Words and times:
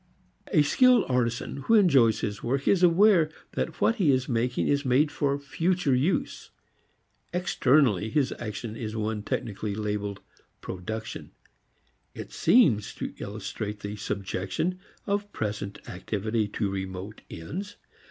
A 0.51 0.63
skilled 0.63 1.05
artisan 1.09 1.57
who 1.57 1.75
enjoys 1.75 2.21
his 2.21 2.41
work 2.41 2.67
is 2.67 2.81
aware 2.81 3.29
that 3.51 3.79
what 3.79 3.97
he 3.97 4.11
is 4.11 4.27
making 4.27 4.67
is 4.67 4.83
made 4.83 5.11
for 5.11 5.37
future 5.37 5.93
use. 5.93 6.49
Externally 7.33 8.09
his 8.09 8.33
action 8.39 8.75
is 8.75 8.95
one 8.95 9.21
technically 9.21 9.75
labeled 9.75 10.19
"production." 10.59 11.33
It 12.15 12.31
seems 12.31 12.95
to 12.95 13.13
illustrate 13.19 13.81
the 13.81 13.95
subjection 13.95 14.79
of 15.05 15.31
present 15.33 15.77
activity 15.87 16.47
to 16.47 16.71
remote 16.71 17.21
ends. 17.29 17.75